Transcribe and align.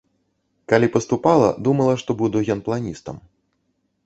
Калі 0.71 0.87
паступала, 0.95 1.49
думала, 1.67 1.93
што 2.05 2.11
буду 2.23 2.37
генпланістам. 2.49 3.15